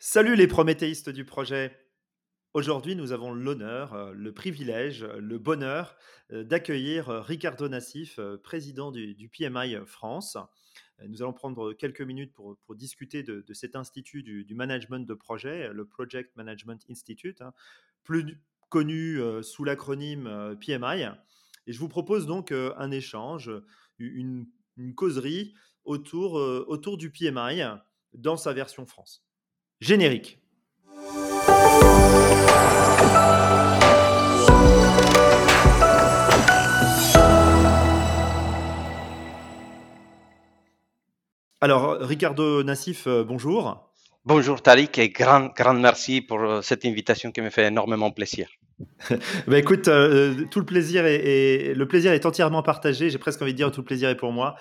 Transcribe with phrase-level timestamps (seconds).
[0.00, 1.76] Salut les prométhéistes du projet.
[2.54, 5.96] Aujourd'hui, nous avons l'honneur, euh, le privilège, euh, le bonheur
[6.30, 10.38] euh, d'accueillir Ricardo Nassif, président du, PMI France.
[11.04, 15.84] Nous allons prendre quelques minutes pour, discuter de, cet institut du, management de projet, le
[15.84, 17.52] Project Management Institute, hein,
[18.04, 21.06] plus connu sous l'acronyme PMI.
[21.66, 23.50] Et je vous propose donc un échange,
[23.98, 24.46] une,
[24.94, 25.54] causerie
[25.84, 27.62] autour, autour du PMI
[28.12, 29.27] dans sa version France.
[29.80, 30.40] Générique.
[41.60, 43.92] Alors, Ricardo Nassif, euh, bonjour.
[44.24, 48.48] Bonjour Tariq et grand, grand merci pour euh, cette invitation qui me fait énormément plaisir.
[49.46, 53.10] bah écoute, euh, tout le plaisir est, le plaisir est entièrement partagé.
[53.10, 54.56] J'ai presque envie de dire tout le plaisir est pour moi.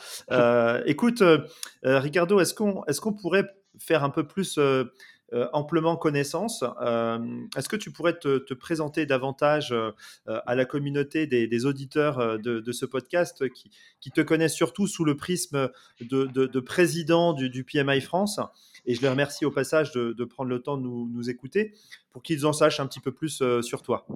[0.85, 1.23] écoute,
[1.83, 3.45] Ricardo, est-ce qu'on est-ce qu'on pourrait
[3.79, 4.85] faire un peu plus euh,
[5.33, 6.63] euh, amplement connaissance.
[6.81, 7.19] Euh,
[7.57, 9.75] est-ce que tu pourrais te, présenter davantage
[10.25, 13.43] à la communauté des, auditeurs de, ce podcast
[13.99, 15.69] qui, te connaissent surtout sous le prisme
[15.99, 18.39] de, président du, PMI France?
[18.85, 21.73] Et je les remercie au passage de, prendre le temps de nous, écouter
[22.13, 24.07] pour qu'ils en sachent un petit peu plus sur toi.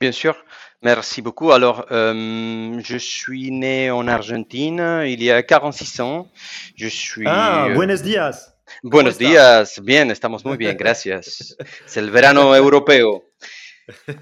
[0.00, 0.42] Bien sûr,
[0.82, 1.52] merci beaucoup.
[1.52, 6.32] Alors, je suis né en Argentine il y a 46 ans.
[6.74, 7.26] Je suis.
[7.26, 8.51] Ah, buenos días.
[8.82, 11.56] Buenos días, bien, estamos muy bien, gracias.
[11.86, 13.24] Es el verano europeo.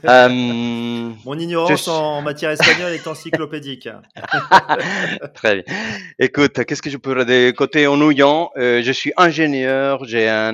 [0.04, 3.88] Um, Mon ignorance en matière espagnole est encyclopédique.
[5.34, 5.64] Très bien.
[6.18, 7.54] Écoute, qu'est-ce que je peux dire?
[7.54, 10.52] Côté en euh, je suis ingénieur, j'ai un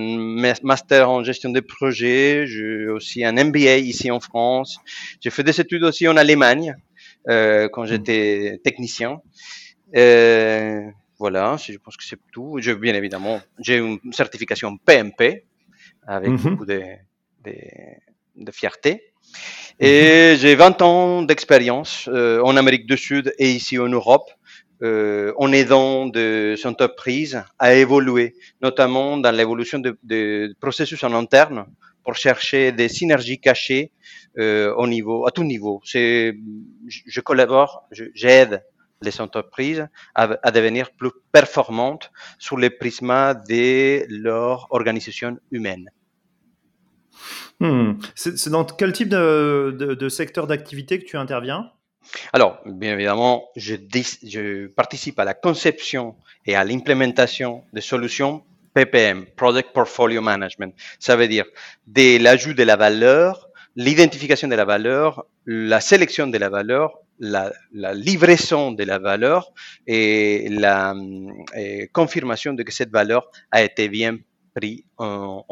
[0.63, 4.79] master en gestion de projets, j'ai aussi un MBA ici en France.
[5.21, 6.75] J'ai fait des études aussi en Allemagne
[7.29, 7.89] euh, quand hmm.
[7.89, 9.21] j'étais technicien.
[9.97, 10.83] Euh,
[11.19, 12.59] voilà, je pense que c'est tout.
[12.61, 15.45] Je, bien évidemment, j'ai une certification PMP
[16.07, 16.37] avec mhm.
[16.37, 16.83] beaucoup de,
[17.45, 18.93] de, fierté.
[18.93, 19.87] Mhm.
[19.87, 24.31] Et j'ai 20 ans d'expérience euh, en Amérique du Sud et ici en Europe
[24.83, 31.65] euh, en aidant des entreprises à évoluer, notamment dans l'évolution de, de, processus en interne
[32.05, 33.91] pour chercher des synergies cachées
[34.39, 35.81] euh, au niveau, à tout niveau.
[35.85, 38.63] Je collabore, j'aide
[39.03, 45.91] les entreprises à, devenir plus performantes sur le prisme de leur organisation humaine.
[47.61, 47.95] Hmm.
[48.15, 51.71] C'est dans quel type de, secteur d'activité que tu interviens?
[52.33, 53.75] Alors, bien évidemment, je,
[54.23, 56.15] je, participe à la conception
[56.45, 60.75] et à l'implémentation des solutions PPM, Product Portfolio Management.
[61.01, 61.47] Ça veut dire
[61.87, 67.53] de l'ajout de la valeur, l'identification de la valeur, la sélection de la valeur la,
[67.95, 69.53] livraison de la valeur
[69.87, 70.95] et la
[71.93, 74.19] confirmation de que cette valeur a été bien
[74.55, 75.45] prise en,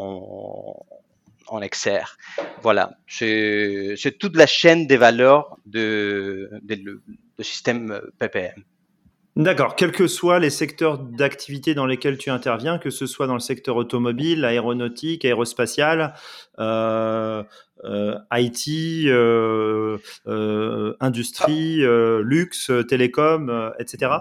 [1.46, 2.06] en, exergue.
[2.62, 7.02] Voilà, c'est toute la chaîne des valeurs de, de,
[7.40, 8.62] système PPM.
[9.36, 13.34] D'accord, quels que soient les secteurs d'activité dans lesquels tu interviens, que ce soit dans
[13.34, 16.14] le secteur automobile, aéronautique, aérospatial,
[16.60, 17.42] euh,
[17.82, 19.98] euh, IT, euh,
[21.00, 21.82] industrie,
[22.22, 24.12] luxe, télécom, etc.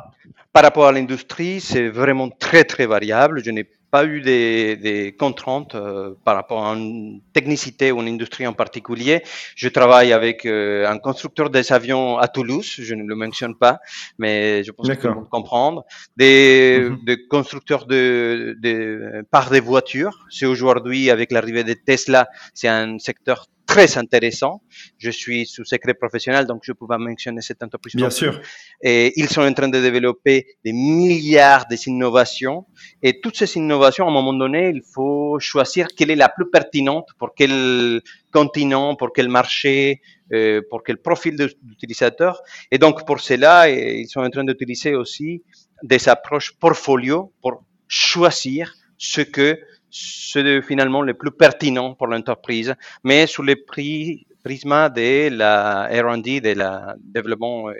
[0.52, 3.44] Par rapport à l'industrie, c'est vraiment très très variable.
[3.46, 8.08] Je n'ai pas eu des, des contraintes euh, par rapport à une technicité ou une
[8.16, 9.22] industrie en particulier.
[9.56, 13.76] Je travaille avec euh, un constructeur des avions à Toulouse, je ne le mentionne pas,
[14.18, 15.86] mais je pense que vous comprendre.
[16.18, 17.06] Des, mhm.
[17.06, 20.26] des constructeurs de, de par des voitures.
[20.32, 22.22] C'est aujourd'hui avec l'arrivée de Tesla,
[22.56, 24.62] c'est un secteur très intéressant.
[24.98, 27.96] Je suis sous secret professionnel, donc je peux mentionner cette entreprise.
[27.96, 28.40] Bien sûr.
[28.82, 32.66] Et ils sont en train de développer des milliards d'innovations.
[33.02, 36.50] Et toutes ces innovations, à un moment donné, il faut choisir quelle est la plus
[36.50, 40.02] pertinente pour quel continent, pour quel marché,
[40.34, 42.42] euh, pour quel profil d'utilisateur.
[42.72, 45.44] Et donc, pour cela, ils sont en train d'utiliser aussi
[45.84, 49.60] des approches portfolio pour choisir ce que
[49.94, 52.74] c'est finalement le plus pertinent pour l'entreprise,
[53.04, 57.74] mais sous le prix, prisme de la R&D, de la développement, euh,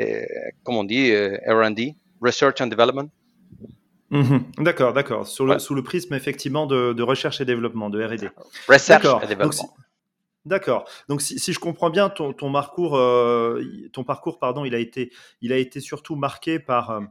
[0.00, 0.24] euh,
[0.62, 3.10] comment on dit, euh, R&D, Research and Development.
[4.10, 4.44] Mhm.
[4.58, 5.26] D'accord, d'accord.
[5.26, 8.30] Sous, le prisme effectivement de, recherche et développement, de R&D.
[8.68, 9.68] Research and Development.
[10.44, 10.88] D'accord.
[11.08, 12.92] Donc, si, je comprends bien, ton, parcours,
[13.92, 15.12] ton parcours, pardon, il a été,
[15.42, 17.02] il a été surtout marqué par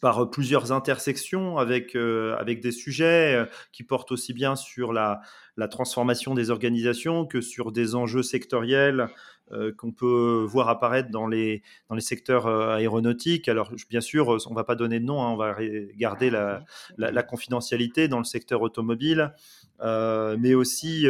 [0.00, 4.92] par euh, plusieurs intersections avec, euh, avec des sujets euh, qui portent aussi bien sur
[4.92, 5.20] la,
[5.56, 9.08] la, transformation des organisations que sur des enjeux sectoriels
[9.78, 13.48] qu'on peut voir apparaître dans les, dans les secteurs aéronautiques.
[13.48, 15.56] Alors, bien sûr, on ne va pas donner de nom, hein, on va
[15.96, 16.62] garder la,
[16.98, 19.32] la, confidentialité dans le secteur automobile,
[19.82, 21.06] mais aussi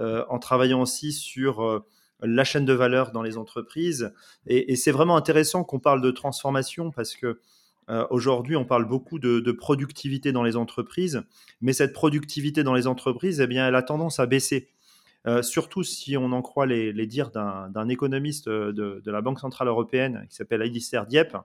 [0.00, 1.84] en travaillant aussi sur
[2.22, 4.12] la chaîne de valeur dans les entreprises.
[4.46, 7.38] Et, c'est vraiment intéressant qu'on parle de transformation parce que
[7.90, 11.22] euh, aujourd'hui, on parle beaucoup de, productivité dans les entreprises,
[11.60, 14.68] mais cette productivité dans les entreprises, eh bien, elle a tendance à baisser.
[15.26, 20.26] Euh, surtout si on en croit les, dires d'un économiste de, la Banque Centrale Européenne
[20.30, 21.36] qui s'appelle Alistair Dieppe,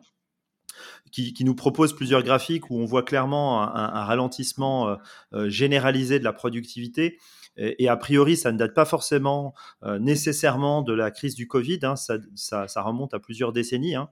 [1.12, 4.98] qui, nous propose plusieurs graphiques où on voit clairement un, ralentissement
[5.34, 7.18] euh, généralisé de la productivité.
[7.58, 9.54] Et, a priori, ça ne date pas forcément
[9.84, 13.96] euh, nécessairement de la crise du Covid, hein, ça, remonte à plusieurs décennies.
[13.96, 14.10] Hein.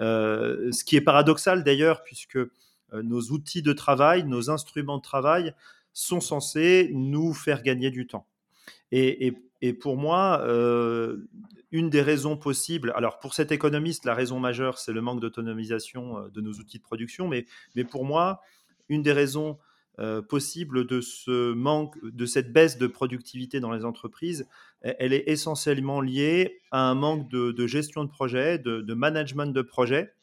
[0.00, 2.50] Euh, ce qui est paradoxal d'ailleurs, puisque euh,
[2.92, 5.54] nos outils de travail, nos instruments de travail
[5.94, 8.26] sont censés nous faire gagner du temps.
[8.90, 9.32] Et,
[9.80, 10.44] pour moi,
[11.70, 16.28] une des raisons possibles, alors pour cet économiste, la raison majeure, c'est le manque d'autonomisation
[16.28, 17.46] de nos outils de production, mais
[17.84, 18.42] pour moi,
[18.88, 19.58] une des raisons
[19.98, 24.48] euh, possible de ce manque, de cette baisse de productivité dans les entreprises,
[24.80, 30.14] elle est essentiellement liée à un manque de, gestion de projet, de, management de projet.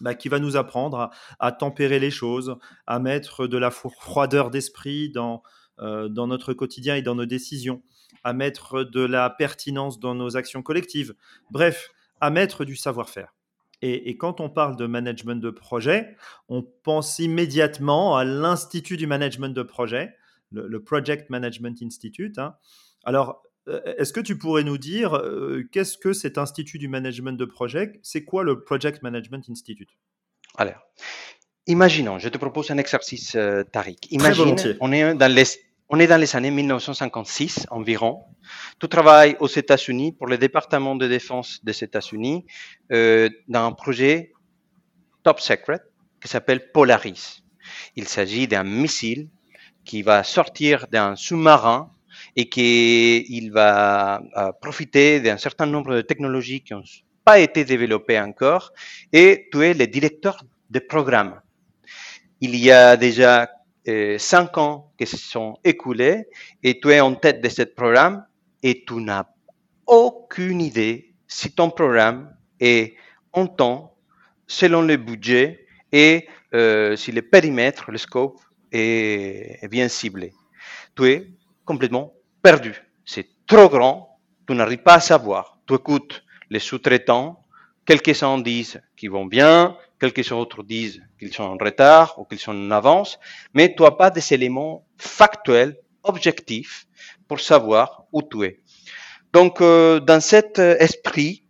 [0.00, 2.56] Bah, qui va nous apprendre à, tempérer les choses,
[2.88, 5.44] à mettre de la froideur d'esprit dans,
[5.78, 7.80] euh, dans notre quotidien et dans nos décisions,
[8.24, 11.14] à mettre de la pertinence dans nos actions collectives,
[11.50, 11.90] bref,
[12.20, 13.33] à mettre du savoir-faire.
[13.86, 16.16] Et, quand on parle de management de projet,
[16.48, 20.14] on pense immédiatement à l'Institut du management de projet,
[20.52, 22.38] le, Project Management Institute.
[22.38, 22.56] Hein.
[23.04, 27.32] Alors, euh, est-ce que tu pourrais nous dire euh, qu'est-ce que cet Institut du management
[27.32, 29.90] de projet C'est quoi le Project Management Institute?
[30.56, 30.80] Alors,
[31.66, 34.06] imaginons, je te propose un exercice, euh, Tariq.
[34.10, 35.44] Imagine, on est dans les
[35.88, 38.24] on est dans les années 1956 environ.
[38.80, 42.46] Tu travailles aux États-Unis pour le département de défense des États-Unis
[42.92, 44.32] euh, dans un projet
[45.22, 45.80] top secret
[46.22, 47.42] qui s'appelle Polaris.
[47.96, 49.28] Il s'agit d'un missile
[49.84, 51.90] qui va sortir d'un sous-marin
[52.36, 56.82] et qui il va euh, profiter d'un certain nombre de technologies qui n'ont
[57.24, 58.72] pas été développées encore
[59.12, 61.40] et tu es le directeur de programme.
[62.40, 63.50] Il y a déjà
[64.18, 66.26] cinq ans qui se sont écoulés
[66.62, 68.24] et tu es en tête de ce programme
[68.62, 69.24] et tu n'as
[69.86, 72.94] aucune idée si ton programme est
[73.32, 73.96] en temps,
[74.46, 78.40] selon le budget et euh, si le périmètre, le scope
[78.72, 80.32] est, est bien ciblé.
[80.96, 81.28] Tu es
[81.64, 82.74] complètement perdu.
[83.04, 85.58] C'est trop grand, tu n'arrives pas à savoir.
[85.66, 87.40] Tu écoutes les sous-traitants,
[87.84, 89.76] quelques-uns disent qu'ils vont bien,
[90.12, 93.18] quelques autres disent qu'ils sont en retard ou qu'ils sont en avance,
[93.54, 96.86] mais tu n'as pas des éléments factuels, objectifs,
[97.28, 98.60] pour savoir où tu es.
[99.32, 101.44] Donc, euh, dans cet esprit,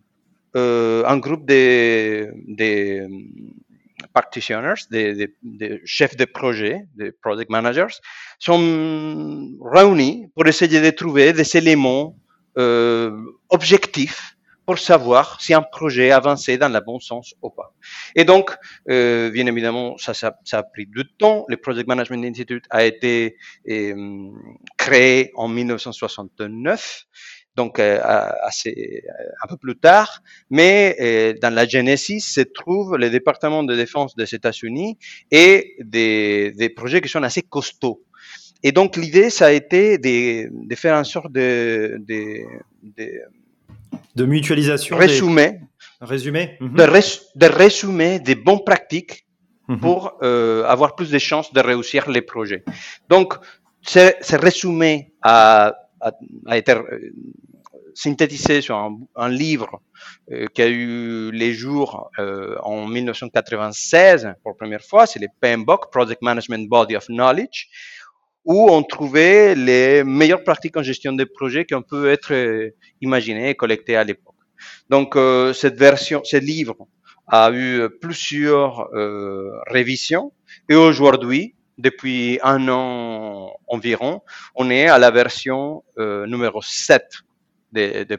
[0.56, 3.08] euh, un groupe de, de
[4.12, 7.94] practitioners, des, chefs de projet, des project managers,
[8.38, 12.16] sont réunis pour essayer de trouver des éléments
[12.56, 13.10] euh,
[13.50, 14.33] objectifs
[14.66, 17.74] pour savoir si un projet avancé dans le bon sens ou pas.
[18.14, 18.50] Et donc,
[18.88, 21.44] euh, bien évidemment, ça, ça, ça, a pris du temps.
[21.48, 23.36] Le Project Management Institute a été
[23.68, 24.30] euh,
[24.78, 27.04] créé en 1969,
[27.56, 28.00] donc euh,
[28.42, 29.02] assez
[29.42, 30.22] un peu plus tard.
[30.50, 34.98] Mais euh, dans la Genesis se trouve le département de défense des États-Unis
[35.30, 38.02] et des, des projets qui sont assez costauds.
[38.62, 42.38] Et donc l'idée, ça a été de, de faire en sorte de, de,
[42.82, 43.20] de
[44.14, 44.96] de mutualisation.
[44.96, 45.60] Résumé.
[46.00, 46.56] Résumé.
[46.60, 46.76] Mhm.
[46.76, 49.26] de, de résumer des bonnes pratiques
[49.68, 49.80] mhm.
[49.80, 52.64] pour euh, avoir plus de chances de réussir les projets.
[53.08, 53.34] Donc,
[53.82, 55.74] ce, résumé a,
[56.46, 57.12] a, été euh,
[57.94, 59.80] synthétisé sur un, livre
[60.32, 65.28] euh, qui a eu les jours euh, en 1996 pour la première fois, c'est le
[65.40, 67.68] PMBOK, Project Management Body of Knowledge,
[68.44, 72.70] où on trouvait les meilleures pratiques en gestion des projets qui ont pu être euh,
[73.00, 74.34] imaginées et collectées à l'époque.
[74.90, 76.76] Donc euh, cette version, ce livre
[77.26, 80.32] a eu plusieurs euh, révisions
[80.68, 84.22] et aujourd'hui, depuis un an environ,
[84.54, 87.02] on est à la version euh, numéro 7
[87.72, 88.18] de, de.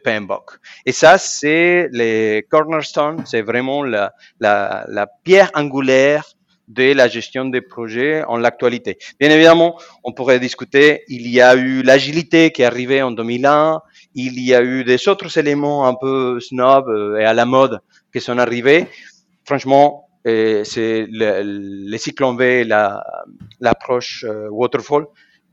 [0.85, 6.34] Et ça, c'est les cornerstones, c'est vraiment la, la, la pierre angulaire
[6.67, 8.97] de la gestion des projets en l'actualité.
[9.19, 13.81] Bien évidemment, on pourrait discuter, il y a eu l'agilité qui est arrivée en 2001,
[14.15, 17.79] il y a eu des autres éléments un peu snob euh, et à la mode
[18.11, 18.87] qui sont arrivés.
[19.43, 21.41] Franchement, euh, c'est le,
[21.91, 22.63] le, cycle en V,
[23.59, 25.05] l'approche la, euh, waterfall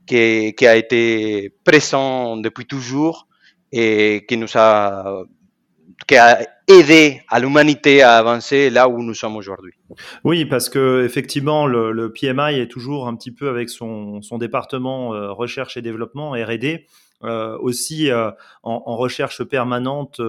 [0.07, 3.27] qui a été présent depuis toujours
[3.71, 5.23] et qui nous a
[6.07, 9.73] qui a aidé à l'humanité à avancer là où nous sommes aujourd'hui.
[10.23, 15.31] Oui, parce que effectivement, le, PMI est toujours un petit peu avec son, département euh,
[15.31, 16.87] recherche et développement R&D,
[17.23, 18.31] euh, aussi euh,
[18.63, 20.21] en, recherche permanente,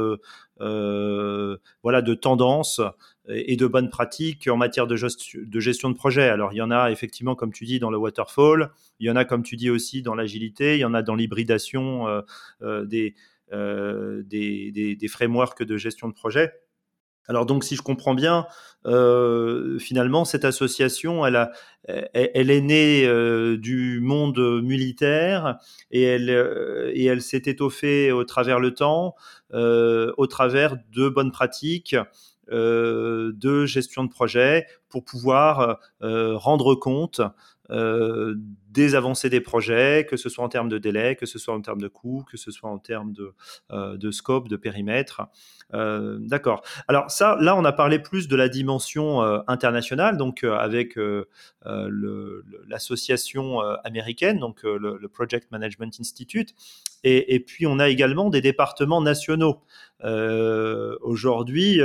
[0.61, 2.81] voilà, de tendances
[3.29, 6.29] et, de bonnes pratiques en matière de, gestion de projet.
[6.29, 9.17] Alors, il y en a effectivement, comme tu dis, dans le waterfall, il y en
[9.17, 12.23] a, comme tu dis aussi, dans l'agilité, il y en a dans l'hybridation
[12.61, 13.15] des,
[15.09, 16.53] frameworks de gestion de projet.
[17.27, 18.47] Alors donc, si je comprends bien,
[18.87, 21.51] euh, finalement, cette association, elle,
[22.15, 25.59] est née euh, du monde militaire
[25.91, 29.15] et elle s'est étoffée au travers le temps,
[29.53, 31.97] au travers de bonnes pratiques
[32.51, 37.23] de gestion de projet pour pouvoir rendre compte
[37.71, 38.35] euh,
[38.71, 41.61] des avancées des projets, que ce soit en termes de délai, que ce soit en
[41.61, 43.33] termes de coûts, que ce soit en termes de,
[43.71, 45.23] euh, scope, de périmètre.
[45.75, 46.65] Euh, d'accord.
[46.89, 50.99] Alors ça, là, on a parlé plus de la dimension internationale, donc avec
[52.69, 56.57] l'association américaine, donc le, Project Management Institute,
[57.05, 59.63] et, puis on a également des départements nationaux.
[60.03, 61.81] Aujourd'hui,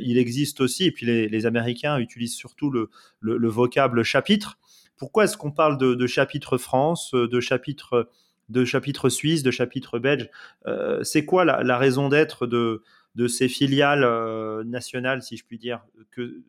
[0.00, 2.88] il existe aussi, et puis les, Américains utilisent surtout le,
[3.20, 4.58] le vocable chapitre.
[4.98, 8.10] Pourquoi est-ce qu'on parle de, chapitre France, euh, de chapitre,
[8.48, 10.28] de chapitre suisse, de chapitre belge
[10.66, 12.82] euh, C'est quoi la, raison d'être de,
[13.14, 16.42] de ces filiales euh, nationales, si je puis dire, que,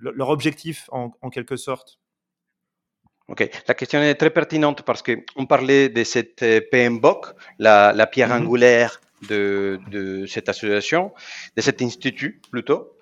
[0.00, 1.98] leur objectif en, quelque sorte?
[3.26, 8.30] Ok, la question est très pertinente parce qu'on parlait de cette PMBOK, la, la pierre
[8.30, 8.42] mm-hmm.
[8.42, 11.12] angulaire de, de, cette association,
[11.56, 12.96] de cet institut plutôt.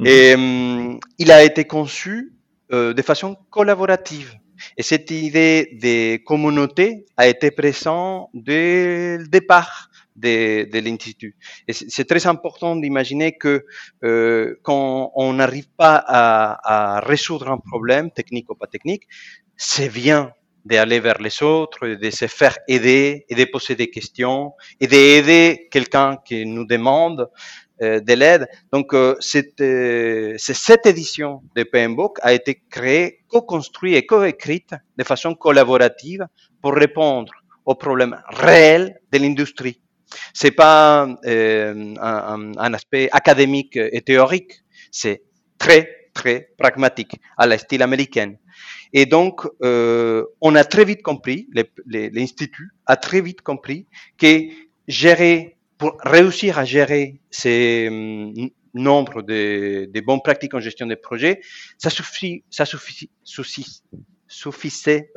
[0.00, 0.08] Mm-hmm.
[0.08, 2.32] Et hum, il a été conçu
[2.72, 4.34] euh, de façon collaborative.
[4.76, 11.36] Et cette idée de communauté a été présente dès le départ de, l'Institut.
[11.68, 13.64] Et c'est très important d'imaginer que
[14.04, 19.04] euh, quand on n'arrive pas à, résoudre un problème, technique ou pas technique,
[19.56, 20.32] c'est bien
[20.64, 25.68] d'aller vers les autres, de se faire aider et de poser des questions et d'aider
[25.70, 27.28] quelqu'un qui nous demande
[27.82, 28.48] de l'aide.
[28.72, 29.16] Donc, euh,
[29.60, 36.26] euh, cette édition de PMBOK a été créée, co-construite et co-écrite de façon collaborative
[36.60, 37.32] pour répondre
[37.64, 39.80] aux problèmes réels de l'industrie.
[40.34, 45.22] C'est pas un, aspect académique et théorique, c'est
[45.58, 48.36] très, très pragmatique, à la style américaine.
[48.92, 51.48] Et donc, euh, on a très vite compris,
[51.86, 53.86] l'Institut a très vite compris
[54.18, 54.48] que
[54.86, 61.40] gérer pour réussir à gérer ces hum, nombres de, bonnes pratiques en gestion de projets,
[61.76, 62.44] ça suffit,
[64.28, 65.10] suffisait,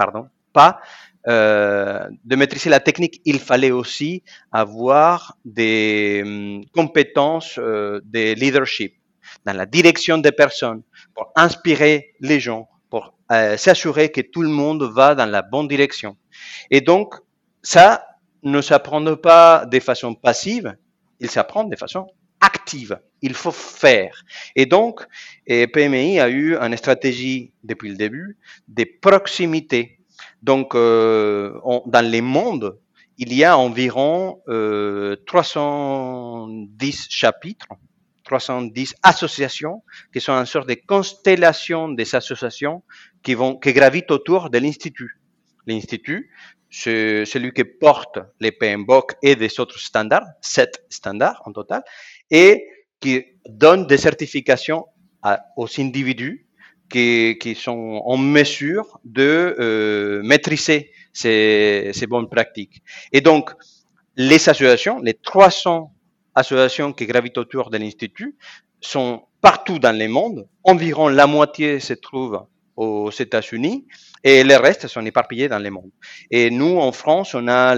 [0.54, 0.80] pas
[1.28, 3.22] euh, de maîtriser la technique.
[3.26, 8.96] Il fallait aussi avoir des hum, compétences euh, de leadership
[9.46, 10.82] dans la direction des personnes
[11.14, 15.68] pour inspirer les gens, pour euh, s'assurer que tout le monde va dans la bonne
[15.68, 16.18] direction.
[16.72, 17.14] Et donc,
[17.62, 18.04] ça,
[18.46, 20.76] ne s'apprend pas de façon passive,
[21.20, 22.08] il s'apprend de façon
[22.40, 23.00] active.
[23.22, 24.24] Il faut faire.
[24.56, 25.06] Et donc,
[25.48, 28.38] PMI a eu une stratégie depuis le début
[28.68, 30.00] de proximité.
[30.42, 32.78] Donc, euh, dans les mondes,
[33.18, 37.68] il y a environ euh, 310 chapitres,
[38.26, 42.84] 310 associations qui sont une sorte de constellation des associations
[43.24, 45.20] qui vont, qui gravitent autour de l'institut.
[45.68, 46.30] L'institut,
[46.76, 51.84] celui qui porte les PMBOK et des autres standards, sept standards en total,
[52.30, 52.66] et
[53.00, 54.86] qui donne des certifications
[55.56, 56.48] aux individus
[56.90, 62.84] qui, qui, sont en mesure de euh, maîtriser ces, ces, bonnes pratiques.
[63.12, 63.52] Et donc,
[64.16, 65.92] les associations, les 300
[66.36, 68.36] associations qui gravitent autour de l'Institut,
[68.82, 70.48] sont partout dans le monde.
[70.64, 73.88] Environ la moitié se trouve aux États-Unis
[74.24, 75.92] et les restes sont éparpillés dans le monde.
[76.32, 77.76] Et nous, en France, on a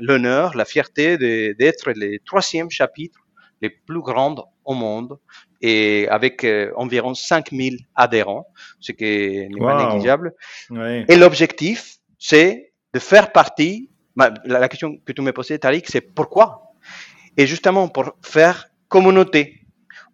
[0.00, 3.20] l'honneur, la, la fierté d'être les troisième chapitre
[3.62, 5.18] les plus grands au monde
[5.62, 8.46] et avec euh, environ 5000 adhérents,
[8.80, 10.34] ce qui n'est pas négligeable.
[11.08, 16.72] Et l'objectif, c'est de faire partie, la, question que tu m'as posée, Tariq, c'est pourquoi?
[17.36, 19.65] Et justement pour faire communauté,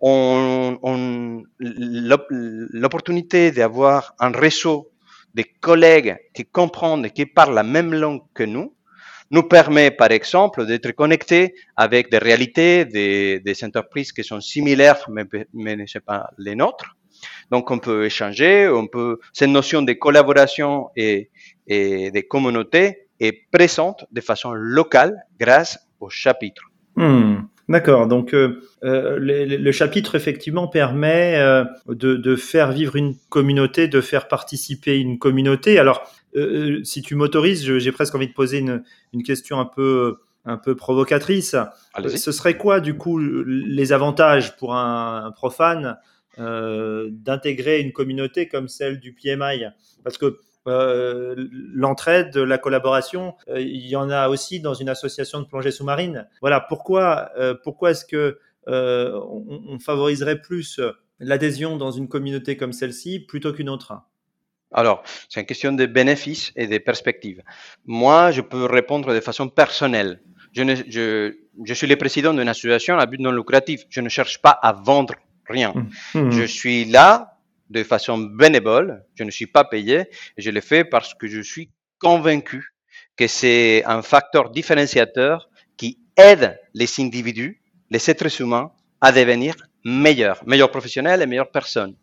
[0.03, 4.91] on, l'opportunité d'avoir un réseau
[5.35, 8.75] de collègues qui comprennent et qui parlent la même langue que nous
[9.31, 15.09] nous permet, par exemple, d'être connectés avec des réalités des, des entreprises qui sont similaires,
[15.09, 16.97] mais, mais ne sont pas les nôtres.
[17.51, 21.31] Donc, on peut échanger, on peut, cette notion de collaboration et,
[21.67, 26.63] et de communauté est présente de façon locale grâce au chapitre.
[26.97, 27.45] Hmm.
[27.73, 28.07] D'accord.
[28.07, 34.29] Donc, euh, euh, le, chapitre, effectivement, permet euh, de, faire vivre une communauté, de faire
[34.29, 35.79] participer une communauté.
[35.79, 36.03] Alors,
[36.85, 41.57] si tu m'autorises, j'ai presque envie de poser une, question un peu, un peu provocatrice.
[42.15, 45.97] Ce serait quoi, du coup, les avantages pour un, profane
[46.37, 49.65] d'intégrer une communauté comme celle du PMI
[50.05, 50.37] Parce que
[50.69, 51.35] euh,
[51.75, 56.29] l'entraide, la collaboration, euh, il y en a aussi dans une association de plongée sous-marine.
[56.41, 58.39] Voilà, pourquoi, euh, pourquoi est-ce que
[58.69, 60.81] on, favoriserait plus
[61.19, 63.95] l'adhésion dans une communauté comme celle-ci plutôt qu'une autre?
[64.71, 67.43] Alors, c'est une question de bénéfices et de perspectives.
[67.85, 70.23] Moi, je peux répondre de façon personnelle.
[70.53, 73.83] Je, je, je suis le président d'une association à but non lucratif.
[73.91, 75.15] Je ne cherche pas à vendre
[75.47, 75.73] rien.
[75.75, 76.21] Mmh.
[76.21, 76.31] Mmh.
[76.31, 77.32] Je suis là
[77.73, 80.05] de façon bénévole, je ne suis pas payé,
[80.37, 82.75] je le fais parce que je suis convaincu
[83.17, 90.43] que c'est un facteur différenciateur qui aide les individus, les êtres humains, à devenir meilleurs,
[90.47, 91.97] meilleurs professionnels et meilleures personnes.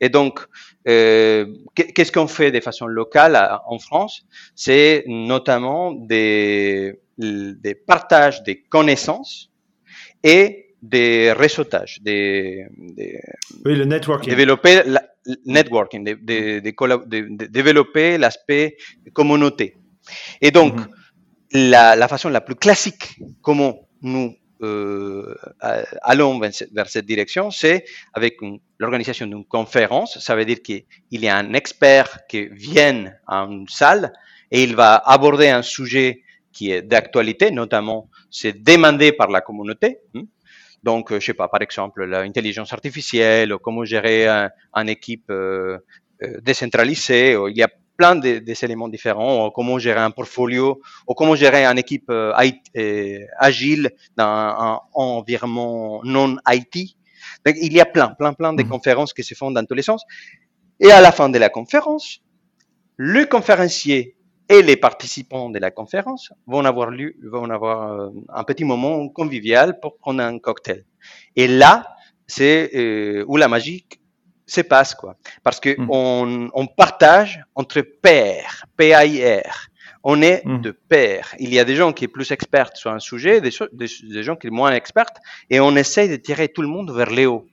[0.00, 0.40] Et donc,
[0.86, 4.22] euh, qu'est-ce qu'on fait de façon locale en France?
[4.54, 9.50] C'est notamment des, des partages des connaissances
[10.22, 12.66] et des réseautages, des,
[13.64, 14.30] oui, le networking.
[14.30, 15.02] Développer la,
[15.44, 18.76] networking, de, de, développer l'aspect
[19.12, 19.76] communauté.
[20.40, 20.86] Et donc, mhm.
[21.52, 25.34] la, la, façon la plus classique comment nous euh,
[26.02, 28.38] allons vers cette direction, c'est avec
[28.78, 30.18] l'organisation d'une conférence.
[30.18, 34.12] Ça veut dire qu'il y a un expert qui vient à une salle
[34.50, 39.98] et il va aborder un sujet qui est d'actualité, notamment c'est demandé par la communauté.
[40.14, 40.22] Hein.
[40.90, 44.18] Donc, euh, je sais pas, par exemple, l'intelligence artificielle, ou comment gérer
[44.80, 45.76] une équipe euh,
[46.22, 47.36] euh, décentralisée.
[47.50, 51.36] il y a plein de, des éléments différents, ou comment gérer un portfolio, ou comment
[51.44, 52.10] gérer une équipe
[53.48, 53.84] agile
[54.16, 54.34] dans
[54.66, 56.74] un environnement non IT.
[57.44, 58.74] Donc, il y a plein, plein, plein de mmh.
[58.74, 60.00] conférences qui se font dans tous les sens.
[60.80, 62.06] Et à la fin de la conférence,
[62.96, 64.16] le conférencier
[64.48, 69.08] et les participants de la conférence vont avoir, lu, vont avoir euh, un petit moment
[69.08, 70.84] convivial pour prendre un cocktail.
[71.36, 71.96] Et là,
[72.26, 73.86] c'est euh, où la magie
[74.46, 75.16] se passe, quoi.
[75.42, 75.90] Parce que mmh.
[75.90, 79.68] on, on, partage entre pairs, P-A-I-R.
[80.04, 80.60] On est mmh.
[80.62, 81.34] de pairs.
[81.38, 84.36] Il y a des gens qui sont plus experts sur un sujet, des, des, gens
[84.36, 85.12] qui sont moins experts,
[85.50, 87.46] et on essaye de tirer tout le monde vers le haut.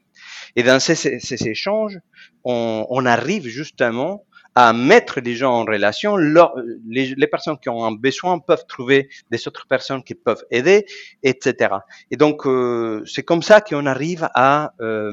[0.56, 2.00] Et dans ces, ces, ces échanges,
[2.46, 4.24] on, on, arrive justement
[4.56, 6.16] à mettre les gens en relation.
[6.16, 10.86] les, personnes qui ont un besoin peuvent trouver des autres personnes qui peuvent aider,
[11.24, 11.76] etc.
[12.10, 15.12] Et donc, euh, c'est comme ça qu'on arrive à, euh,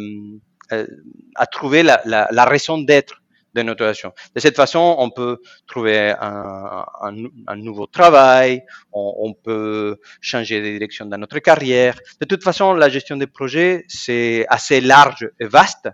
[0.73, 0.87] euh,
[1.35, 3.21] à trouver la, raison d'être
[3.55, 4.13] de notre relation.
[4.35, 11.05] De cette façon, on peut trouver un nouveau travail, on, on, peut changer de direction
[11.05, 11.99] dans notre carrière.
[12.21, 15.91] De toute façon, la gestion des projets, c'est assez large et vaste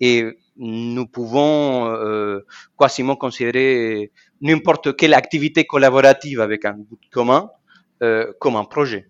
[0.00, 0.24] et
[0.56, 2.44] nous pouvons euh,
[2.78, 7.50] quasiment considérer n'importe quelle activité collaborative avec un but commun
[8.02, 9.08] euh, comme un projet.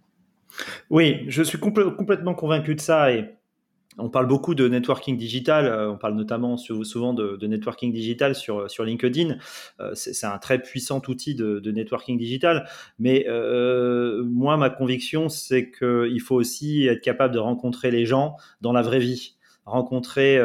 [0.90, 3.30] Oui, je suis complètement convaincu de ça et
[3.98, 8.84] on parle beaucoup de networking digital, euh, on parle notamment souvent de, networking digital sur,
[8.84, 9.36] LinkedIn.
[9.94, 13.26] C'est un très puissant outil de, networking digital, mais
[14.24, 18.82] moi, ma conviction, c'est qu'il faut aussi être capable de rencontrer les gens dans la
[18.82, 20.38] vraie vie, rencontrer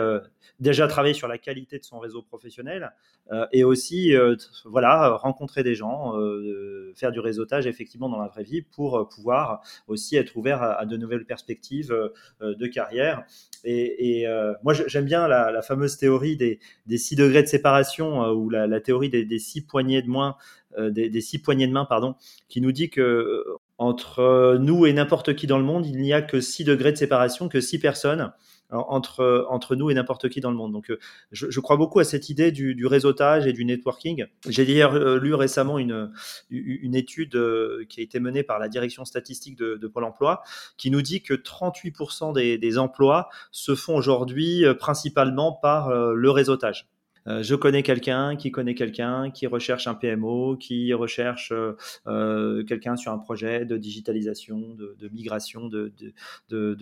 [0.60, 2.92] déjà travailler sur la qualité de son réseau professionnel
[3.32, 8.28] euh, et aussi euh, voilà rencontrer des gens, euh, faire du réseautage effectivement dans la
[8.28, 11.96] vraie vie pour pouvoir aussi être ouvert à, de nouvelles perspectives
[12.42, 13.24] de carrière.
[13.64, 14.26] Et,
[14.64, 19.10] moi j'aime bien la, fameuse théorie des, des, six degrés de séparation ou la, théorie
[19.10, 20.36] des, six poignées de main,
[20.78, 22.16] des, six poignées de main pardon,
[22.48, 23.44] qui nous dit que
[23.78, 26.98] entre nous et n'importe qui dans le monde, il n'y a que six degrés de
[26.98, 28.32] séparation, que six personnes
[28.70, 30.74] entre, entre nous et n'importe qui dans le monde.
[30.74, 31.00] Donc, euh,
[31.32, 34.26] je, je, crois beaucoup à cette idée du, du réseautage et du networking.
[34.48, 36.12] J'ai d'ailleurs euh, lu récemment une,
[36.50, 40.44] une étude euh, qui a été menée par la direction statistique de, de Pôle emploi
[40.78, 46.88] qui nous dit que 38% des, des emplois se font aujourd'hui principalement par le réseautage.
[47.28, 51.74] Euh, je connais quelqu'un qui connaît quelqu'un qui recherche un PMO, qui recherche euh,
[52.08, 55.92] euh, quelqu'un sur un projet de digitalisation, de, migration, de,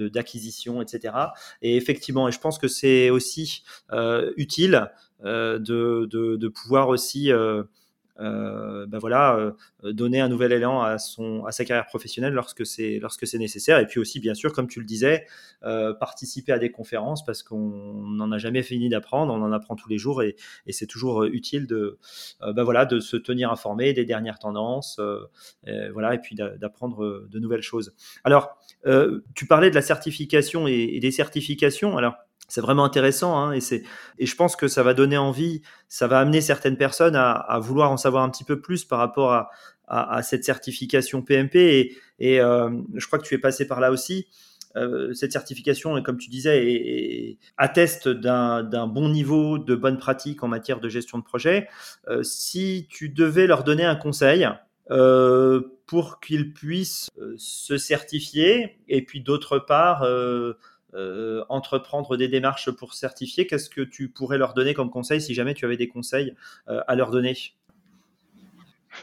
[0.10, 1.13] d'acquisition, etc.
[1.62, 3.63] Et effectivement, et je pense que c'est aussi
[4.38, 4.89] utile
[5.23, 7.63] de, pouvoir aussi euh,
[8.17, 9.51] ben voilà, euh,
[9.93, 13.80] donner un nouvel élan à, son, à sa carrière professionnelle lorsque c'est lorsque c'est nécessaire.
[13.80, 15.25] Et puis aussi, bien sûr, comme tu le disais,
[15.63, 19.75] euh, participer à des conférences parce qu'on n'en a jamais fini d'apprendre, on en apprend
[19.75, 21.97] tous les jours et, et c'est toujours utile de,
[22.41, 24.99] ben voilà, de se tenir informé des dernières tendances,
[25.65, 27.93] et, voilà, et puis d'apprendre de nouvelles choses.
[28.23, 28.58] Alors,
[29.34, 31.97] tu parlais de la certification et, et des certifications.
[31.97, 32.15] Alors,
[32.47, 33.84] c'est vraiment intéressant hein, et, c'est,
[34.19, 37.60] et je pense que ça va donner envie, ça va amener certaines personnes à, à
[37.60, 39.49] vouloir en savoir un petit peu plus par rapport à,
[39.88, 43.79] à, à cette certification PMP et, et euh, je crois que tu es passé par
[43.79, 44.27] là aussi.
[44.75, 50.47] Euh, cette certification, comme tu disais, et, atteste d'un, bon niveau de bonne pratique en
[50.47, 51.69] matière de gestion de projet.
[52.10, 54.47] Euh, si tu devais leur donner un conseil
[54.91, 60.05] euh, pour qu'ils puissent euh, se certifier et puis d'autre part
[60.95, 65.34] euh, entreprendre des démarches pour certifier, qu'est-ce que tu pourrais leur donner comme conseil si
[65.34, 66.34] jamais tu avais des conseils
[66.69, 67.36] euh, à leur donner?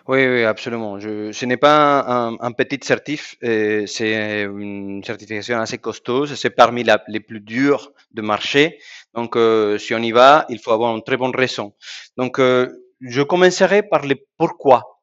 [0.08, 0.98] Oui, oui, absolument.
[0.98, 2.00] Ce n'est pas
[2.40, 6.24] un, petit certif, euh, c'est une certification assez costaud.
[6.24, 8.78] C'est parmi les plus dures de marché.
[9.14, 9.36] Donc,
[9.78, 11.74] si on y va, il faut avoir une très bonne raison.
[12.16, 15.02] Donc, je commencerai par les pourquoi.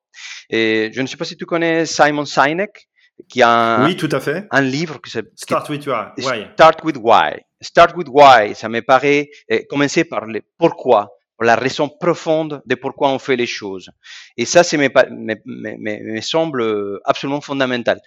[0.50, 2.89] Et je ne sais pas si tu connais Simon Sinek
[3.28, 4.48] qui a un, oui, tout à fait.
[4.52, 6.50] un livre qui s'appelle Start with Why.
[6.54, 7.40] Start with Why.
[7.62, 12.76] Start with Why, ça me paraît eh, commencer par le pourquoi, la raison profonde de
[12.76, 13.90] pourquoi on fait les choses.
[14.38, 18.00] Et ça, ça me, me, me, me, semble absolument fondamental.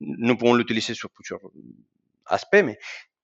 [0.00, 1.40] Nous pouvons l'utiliser sur plusieurs
[2.26, 2.78] aspects, mais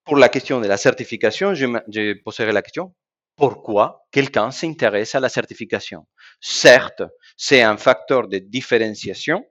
[0.05, 2.95] pour la question de la certification, je, je poserai la question
[3.37, 6.07] pourquoi quelqu'un s'intéresse à la certification?
[6.41, 7.03] Certes,
[7.37, 9.45] c'est un facteur de différenciation,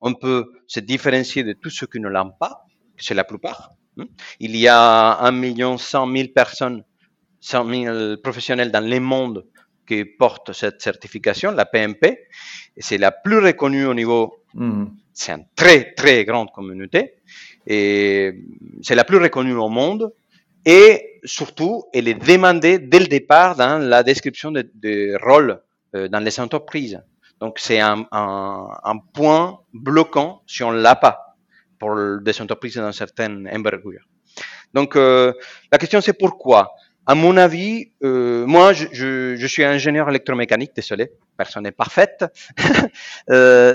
[0.00, 3.72] on peut se différencier de tous ceux qui ne l'ont pas, c'est la plupart.
[3.98, 4.06] Hein.
[4.38, 6.84] Il y a un million cent mille personnes,
[7.40, 9.46] cent mille professionnels dans le monde
[9.86, 12.28] qui portent cette certification, la PMP,
[12.76, 14.84] c'est la plus reconnue au niveau, mmh.
[15.12, 17.14] c'est une très très grande communauté,
[17.66, 18.32] et
[18.82, 20.12] c'est la plus reconnue au monde,
[20.64, 25.60] et surtout, elle est demandée dès le départ dans la description des de rôles
[25.94, 27.00] euh, dans les entreprises.
[27.40, 31.36] Donc c'est un, un, point bloquant si on l'a pas
[31.78, 34.04] pour des entreprises d'une certaine envergure.
[34.74, 35.32] Donc euh,
[35.72, 36.72] la question c'est pourquoi?
[37.06, 42.26] À mon avis, euh, moi je, je, suis ingénieur électromécanique, désolé, personne n'est parfaite.
[43.30, 43.74] euh,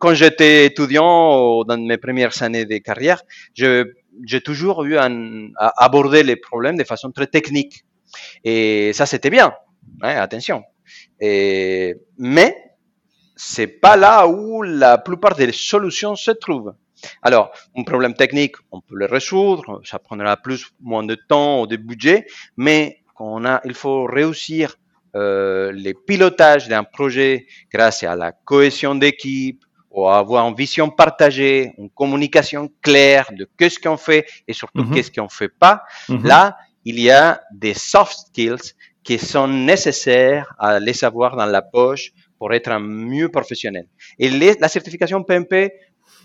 [0.00, 3.22] quand j'étais étudiant dans mes premières années de carrière,
[3.54, 5.08] j'ai toujours eu à
[5.76, 7.84] aborder les problèmes de façon très technique.
[8.42, 9.54] Et ça c'était bien,
[10.02, 10.64] hein, attention.
[11.20, 11.94] Mais
[13.36, 16.74] c'est pas là où la plupart des solutions se trouvent.
[17.22, 21.66] Alors, un problème technique, on peut le résoudre, ça prendra plus moins de temps ou
[21.66, 24.76] de budget, mais on a, il faut réussir
[25.14, 31.72] euh, le pilotage d'un projet grâce à la cohésion d'équipe, ou avoir une vision partagée,
[31.78, 34.94] une communication claire de qu'est-ce qu'on fait et surtout mm -hmm.
[34.94, 35.76] qu'est-ce qu'on fait pas.
[36.08, 36.26] Mm -hmm.
[36.26, 36.42] Là,
[36.90, 38.66] il y a des soft skills
[39.04, 42.06] qui sont nécessaires à les savoir dans la poche
[42.44, 43.86] pour être un mieux professionnel.
[44.18, 45.72] Et les, la certification PMP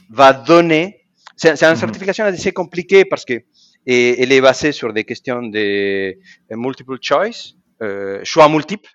[0.10, 1.06] va donner,
[1.38, 3.36] c'est une certification assez compliquée parce que
[3.88, 6.12] et, elle est basée sur des questions de,
[6.50, 8.92] de multiple choice, euh, choix multiples.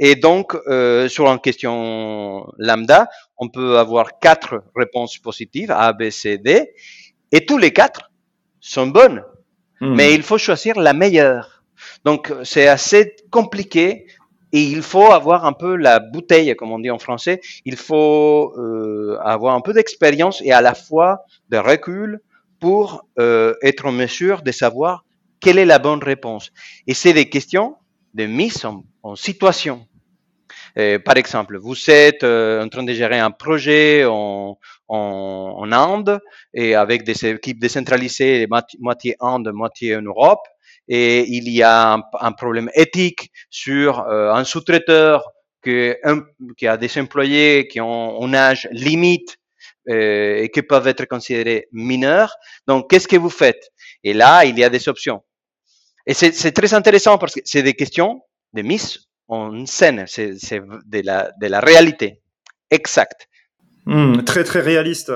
[0.00, 6.10] Et donc, euh, sur une question lambda, on peut avoir quatre réponses positives, A, B,
[6.10, 6.72] C, D,
[7.30, 8.10] et tous les quatre
[8.58, 9.22] sont bonnes.
[9.80, 9.94] Mmh.
[9.94, 11.62] Mais il faut choisir la meilleure.
[12.04, 14.06] Donc, c'est assez compliqué
[14.52, 17.40] et il faut avoir un peu la bouteille, comme on dit en français.
[17.64, 22.20] Il faut euh, avoir un peu d'expérience et à la fois de recul
[22.60, 25.04] pour euh, être en mesure de savoir
[25.40, 26.50] quelle est la bonne réponse.
[26.86, 27.76] Et c'est des questions
[28.14, 29.86] de mise en, en situation.
[30.78, 34.58] Euh, par exemple, vous êtes euh, en train de gérer un projet en,
[34.88, 36.20] en, en Inde
[36.54, 38.46] et avec des équipes décentralisées,
[38.80, 40.46] moitié Inde, moitié en Europe
[40.88, 45.22] et il y a un, problème éthique sur euh, un sous-traiteur
[45.62, 49.36] qui, a des employés qui ont un âge limite
[49.88, 52.34] euh, et qui peuvent être considérés mineurs.
[52.66, 53.70] Donc, qu'est-ce que vous faites?
[54.02, 55.22] Et là, il y a des options.
[56.06, 58.22] Et c'est très intéressant parce que c'est des questions
[58.54, 62.22] de mise en scène, c'est de la, réalité
[62.70, 63.28] exacte.
[63.84, 65.12] Mmh, très, très réaliste.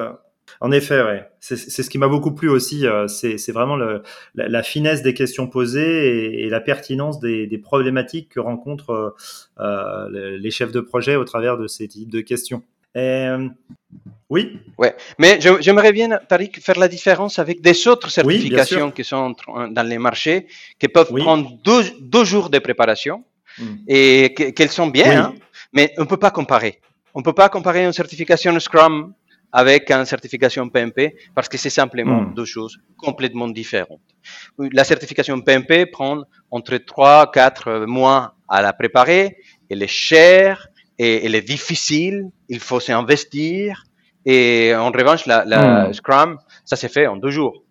[0.63, 1.29] En effet, ouais.
[1.41, 2.87] c'est ce qui m'a beaucoup plu aussi.
[2.87, 4.05] Euh, c'est vraiment le,
[4.37, 9.17] la, la, finesse des questions posées et, et la pertinence des, des, problématiques que rencontrent
[9.59, 12.63] euh, les chefs de projet au travers de ces types de questions.
[12.95, 13.49] Et, euh,
[14.31, 14.61] oui.
[14.79, 19.35] Ouais, mais j'aimerais bien, Tariq, faire la différence avec des autres certifications oui, qui sont
[19.49, 20.47] dans les marchés,
[20.79, 21.23] qui peuvent oui.
[21.23, 23.25] prendre deux, deux, jours de préparation
[23.59, 23.65] mmh.
[23.89, 25.17] et qu'elles sont bien, oui.
[25.17, 25.35] hein,
[25.73, 26.79] mais on ne peut pas comparer.
[27.15, 29.13] on ne peut pas comparer une certification Scrum
[29.53, 32.35] avec une certification PMP parce que c'est simplement hmm.
[32.35, 34.01] deux choses complètement différentes.
[34.59, 39.37] La certification PMP prend entre 3 4 mois à la préparer,
[39.71, 43.85] elle est chère et elle est difficile, il faut s'investir
[44.25, 45.93] et en revanche la, la hmm.
[45.93, 47.63] Scrum, ça s'est fait en deux jours.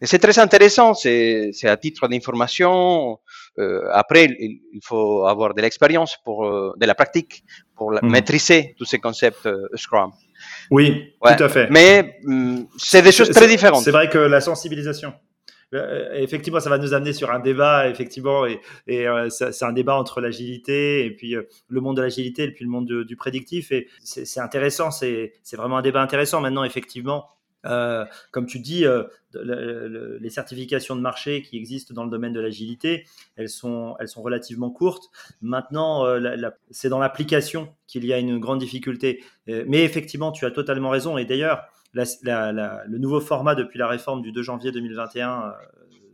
[0.00, 3.18] Et c'est très intéressant, c'est à titre d'information.
[3.58, 7.44] Euh, après, il, faut avoir de l'expérience pour euh, de la pratique
[7.76, 8.10] pour hmm.
[8.10, 10.10] maîtriser tous ces concepts euh, Scrum.
[10.72, 11.68] Oui, tout à fait.
[11.70, 13.84] Mais hum, c'est des choses très différentes.
[13.84, 15.12] C'est vrai que la sensibilisation.
[15.74, 19.72] Euh, effectivement, ça va nous amener sur un débat, effectivement, et, et euh, c'est un
[19.72, 23.16] débat entre l'agilité et puis euh, le monde de l'agilité et puis le monde du
[23.16, 23.72] prédictif.
[23.72, 26.40] Et c'est intéressant, c'est vraiment un débat intéressant.
[26.40, 27.26] Maintenant, effectivement,
[27.66, 32.40] euh, comme tu dis, euh, les certifications de marché qui existent dans le domaine de
[32.40, 35.10] l'agilité, elles sont, elles sont relativement courtes.
[35.40, 39.22] Maintenant, euh, c'est dans l'application qu'il y a une grande difficulté.
[39.46, 41.18] mais effectivement, tu as totalement raison.
[41.18, 45.54] Et d'ailleurs, le nouveau format depuis la réforme du 2 janvier 2021,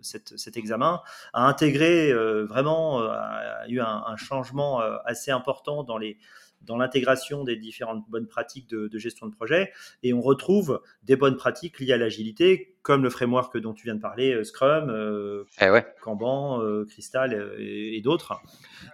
[0.01, 1.01] cet, examen,
[1.33, 2.13] a intégré
[2.45, 6.19] vraiment, a eu un, un changement assez important dans les
[6.63, 9.73] dans l'intégration des différentes bonnes pratiques de, gestion de projet.
[10.03, 13.95] Et on retrouve des bonnes pratiques liées à l'agilité comme le framework dont tu viens
[13.95, 15.69] de parler, euh, Scrum, euh, eh
[16.03, 18.41] Kanban, euh, Crystal et, d'autres.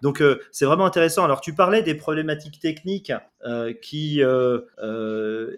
[0.03, 1.25] Donc c'est vraiment intéressant.
[1.25, 3.13] Alors tu parlais des problématiques techniques
[3.83, 4.23] qui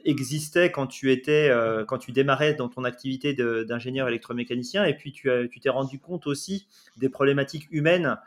[0.04, 1.50] existaient quand tu étais,
[1.86, 6.66] quand tu démarrais dans ton activité d'ingénieur électromécanicien et puis tu t'es rendu compte aussi
[6.96, 8.18] des problématiques humaines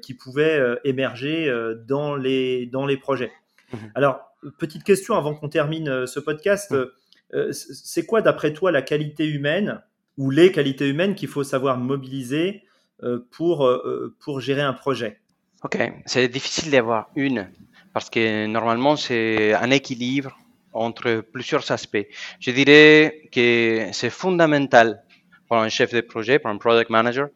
[0.00, 1.52] qui pouvaient émerger
[1.86, 3.32] dans les dans les projets.
[3.72, 4.20] Mmh Alors
[4.58, 6.70] petite question avant qu'on termine ce podcast.
[6.70, 6.86] Mmh.
[7.34, 9.80] Euh, c'est quoi, d'après toi, la qualité humaine
[10.16, 12.62] ou les qualités humaines qu'il faut savoir mobiliser
[13.02, 15.20] euh, pour, euh, pour gérer un projet?
[15.62, 17.48] Ok, c'est difficile d'avoir une
[17.92, 20.38] parce que normalement c'est un équilibre
[20.72, 22.06] entre plusieurs aspects.
[22.38, 25.02] Je dirais que c'est fondamental
[25.48, 27.28] pour un chef de projet, pour un product manager,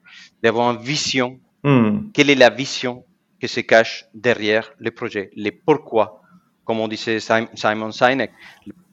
[0.42, 1.40] d'avoir une vision.
[1.64, 2.10] Hmm.
[2.12, 3.04] Quelle est la vision
[3.40, 6.22] qui se cache derrière le projet, les pourquoi,
[6.64, 8.30] comme on disait Simon Sinek,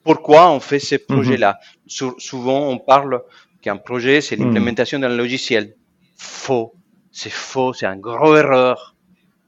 [0.04, 1.16] pourquoi on fait ces mhm.
[1.16, 1.60] projets-là?
[1.88, 3.22] souvent, on parle
[3.62, 4.46] qu'un projet, c'est mhm.
[4.46, 5.76] l'implémentation d'un logiciel.
[6.16, 6.74] Faux.
[7.12, 7.74] C'est faux.
[7.74, 8.96] C'est un gros erreur.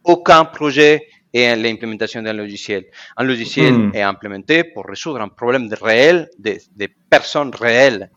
[0.04, 2.86] Aucun projet est l'implémentation d'un logiciel.
[3.18, 3.92] Un logiciel mhm.
[3.96, 8.12] est implémenté pour résoudre un problème réel, des, des personnes réelles.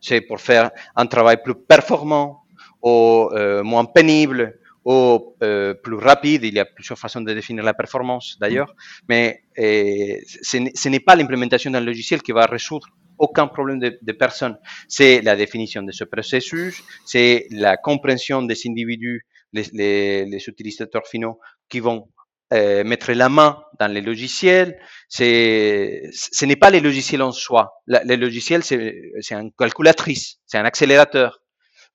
[0.00, 2.42] C'est pour faire un travail plus performant
[2.82, 6.44] ou euh, moins pénible ou euh, plus rapide.
[6.44, 8.74] Il y a plusieurs façons de définir la performance d'ailleurs,
[9.06, 14.56] mais euh, ce n'est pas l'implémentation d'un logiciel qui va résoudre aucun problème de, personne.
[14.88, 21.80] C'est la définition de ce processus, c'est la compréhension des individus, les, utilisateurs finaux qui
[21.80, 22.08] vont
[22.54, 24.78] euh, mettre la main dans les logiciels.
[25.10, 27.82] Ce n'est pas les logiciels en soi.
[27.86, 31.42] Les logiciels, c'est, c'est une calculatrice, c'est un accélérateur.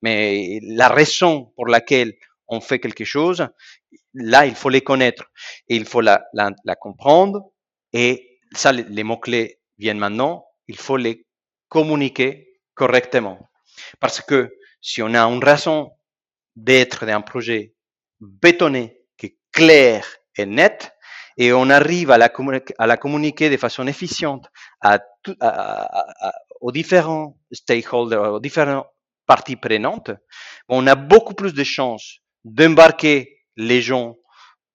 [0.03, 2.13] Mais la raison pour laquelle
[2.53, 3.47] on fait quelque chose,
[4.13, 5.25] là, il faut les connaître
[5.67, 6.23] et il faut la,
[6.79, 7.51] comprendre.
[7.91, 10.45] Et ça, les, mots-clés viennent maintenant.
[10.67, 11.25] Il faut les
[11.69, 13.49] communiquer correctement.
[13.99, 15.91] Parce que si on a une raison
[16.55, 17.73] d'être d'un projet
[18.19, 20.05] bétonné, qui est clair
[20.37, 20.91] et net,
[21.37, 22.29] et on arrive à la,
[22.97, 24.47] communiquer de façon efficiente
[24.81, 24.99] à,
[26.61, 28.87] aux différents stakeholders, aux différentes
[29.25, 30.11] parties prenantes,
[30.67, 34.17] on a beaucoup plus de chances d'embarquer les gens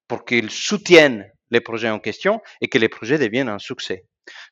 [0.06, 4.04] pour qu'ils soutiennent les projets en question et que les projets deviennent un succès.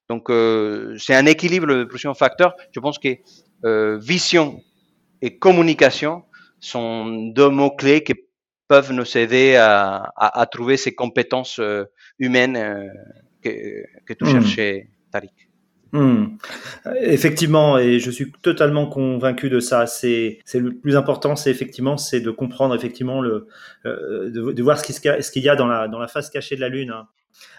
[0.08, 2.54] Donc, euh, c'est un équilibre de plusieurs facteurs.
[2.74, 3.16] Je pense que
[3.64, 4.60] euh, vision
[5.22, 6.24] et communication
[6.60, 8.14] sont deux mots-clés qui
[8.68, 11.84] peuvent nous aider à, à, à trouver ces compétences euh,
[12.18, 12.88] humaines euh,
[13.42, 14.32] que, que tu mmh.
[14.32, 15.45] cherchais, Tariq.
[15.96, 16.36] Hmm.
[17.00, 19.86] Effectivement, et je suis totalement convaincu de ça.
[19.86, 23.46] C'est le plus important, c'est effectivement, c'est de comprendre effectivement le,
[23.86, 26.68] euh, de, voir ce qu'il y a dans la dans la face cachée de la
[26.68, 26.92] lune.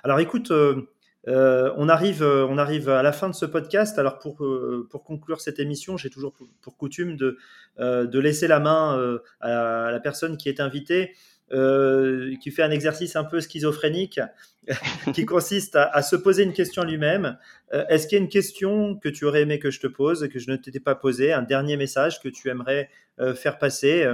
[0.04, 0.88] Alors, écoute, euh,
[1.28, 3.97] euh, on arrive on arrive à la fin de ce podcast.
[3.97, 4.45] Alors pour
[4.91, 7.38] pour conclure cette émission, j'ai toujours pour, coutume de
[7.80, 11.13] de laisser la main à la personne qui est invitée.
[11.53, 14.19] Euh, qui fait un exercice un peu schizophrénique,
[15.13, 17.38] qui consiste à, se poser une question lui-même.
[17.73, 20.27] Euh, est-ce qu'il y a une question que tu aurais aimé que je te pose,
[20.27, 22.89] que je ne t'étais pas posé, un dernier message que tu aimerais
[23.21, 24.05] euh, faire passer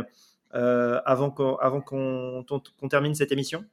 [0.51, 3.65] avant qu'on termine cette émission?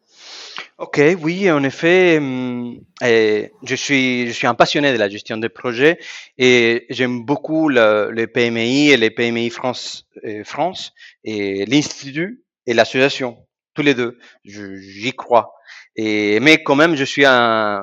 [0.79, 5.99] Ok, oui, en effet, hum, je, suis, un passionné de la gestion de projets
[6.38, 10.09] et j'aime beaucoup le, PMI et les PMI France,
[10.44, 10.94] France
[11.25, 13.37] et l'Institut et l'association
[13.74, 14.18] tous les deux.
[14.44, 15.52] J'y crois.
[15.96, 17.83] Et, mais quand même, je suis un,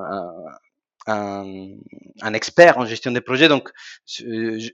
[1.08, 1.46] un,
[2.22, 3.70] un, expert en gestion des projets, donc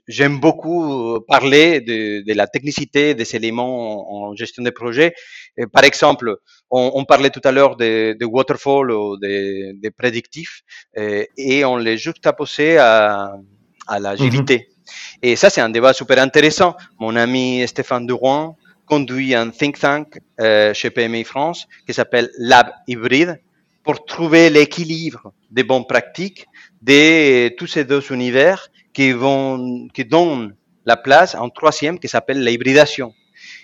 [0.08, 5.14] j'aime beaucoup parler de, de, la technicité des éléments en gestion des projets.
[5.56, 6.36] Et par exemple,
[6.70, 10.62] on, on, parlait tout à l'heure de, de, waterfall ou des de prédictifs,
[10.96, 13.34] et, et, on les juxtaposait à,
[13.86, 14.56] à l'agilité.
[14.56, 14.74] Mm -hmm.
[15.22, 16.76] Et ça, c'est un débat super intéressant.
[16.98, 22.70] Mon ami Stéphane Duroin conduit un think tank euh, chez PMI France qui s'appelle Lab
[22.86, 23.40] Hybride
[23.82, 26.46] pour trouver l'équilibre des bonnes pratiques
[26.82, 30.54] de tous ces deux univers qui vont qui donnent
[30.86, 33.12] la place à un troisième qui s'appelle l'hybridation.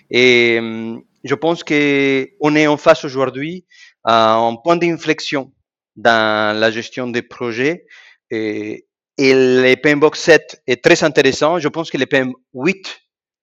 [0.09, 3.65] Et hum, je pense que on est en face aujourd'hui
[4.03, 5.51] à un point d'inflexion
[5.95, 7.85] dans la gestion des projets
[8.31, 11.59] et, et les PMBOK 7 est très intéressant.
[11.59, 13.01] Je pense que les PM8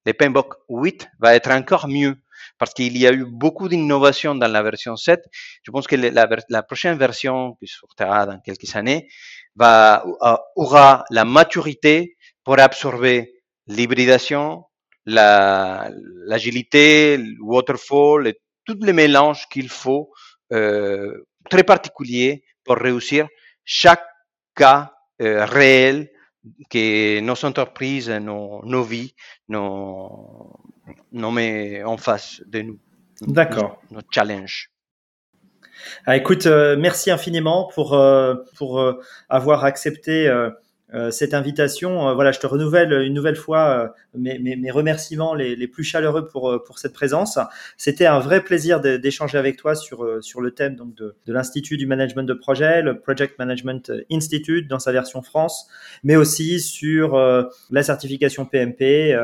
[0.08, 2.16] de Pembok 8 va être encore mieux
[2.58, 5.22] parce qu'il y a eu beaucoup d'innovations dans la version 7.
[5.62, 9.08] Je pense que la, prochaine version qui sortira dans quelques années
[9.60, 9.98] euh,
[10.56, 13.34] aura la maturité pour absorber
[13.66, 14.64] l'hybridation,
[15.04, 20.10] l'agilité, le waterfall, et tous les mélanges qu'il faut
[20.52, 23.28] euh, très particuliers pour réussir
[23.64, 24.04] chaque
[24.54, 26.10] cas euh, réel
[26.70, 29.14] que nos entreprises, nos, nos vies,
[29.48, 30.60] nos,
[31.12, 32.78] nos met en face de nous.
[33.22, 33.80] D'accord.
[33.90, 34.70] Notre challenge.
[36.06, 40.28] Ah, écoute, euh, merci infiniment pour, euh, pour euh, avoir accepté
[41.10, 42.14] cette invitation.
[42.14, 46.26] voilà, je te renouvelle une nouvelle fois mes, mes, mes, remerciements les, les, plus chaleureux
[46.26, 47.38] pour, pour cette présence.
[47.76, 51.76] C'était un vrai plaisir d'échanger avec toi sur, sur le thème donc, de, de l'Institut
[51.76, 55.68] du management de projet, le Project Management Institute dans sa version France,
[56.04, 57.16] mais aussi sur
[57.70, 59.14] la certification PMP.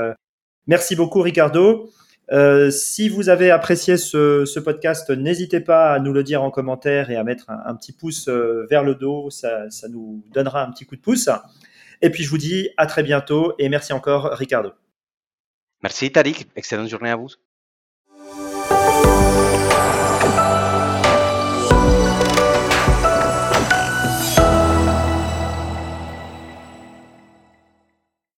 [0.67, 1.91] merci beaucoup, Ricardo.
[2.33, 6.51] Euh, si vous avez apprécié ce, ce podcast, n'hésitez pas à nous le dire en
[6.51, 10.65] commentaire et à mettre un, petit pouce euh, vers le dos, ça, ça, nous donnera
[10.65, 11.29] un petit coup de pouce.
[12.01, 14.73] Et puis je vous dis à très bientôt et merci encore Ricardo.
[15.83, 17.29] Merci Tariq, excellente journée à vous.